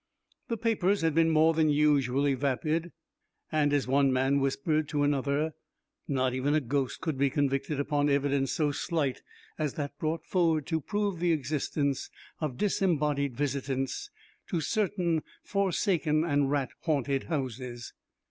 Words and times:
The 0.47 0.57
papers 0.57 1.01
had 1.01 1.13
been 1.13 1.29
more 1.29 1.53
than 1.53 1.69
usually 1.69 2.33
vapid, 2.33 2.91
and, 3.51 3.71
as 3.71 3.85
one 3.85 4.11
man 4.11 4.39
whispered 4.39 4.89
to 4.89 5.03
another, 5.03 5.53
not 6.07 6.33
even 6.33 6.55
a 6.55 6.59
ghost 6.59 7.01
could 7.01 7.19
be 7.19 7.29
convicted 7.29 7.79
upon 7.79 8.09
evidence 8.09 8.51
so 8.51 8.71
slight 8.71 9.21
as 9.59 9.75
that 9.75 9.99
brought 9.99 10.25
forward 10.25 10.65
to 10.65 10.81
prove 10.81 11.19
the 11.19 11.33
existence 11.33 12.09
of 12.39 12.57
disembodied 12.57 13.37
visitants 13.37 14.09
to 14.47 14.59
certain 14.59 15.21
forsaken 15.43 16.23
and 16.23 16.49
rat 16.49 16.69
haunted 16.85 17.25
houses. 17.25 17.93